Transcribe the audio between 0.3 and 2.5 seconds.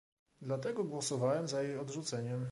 Dlatego głosowałem za jej odrzuceniem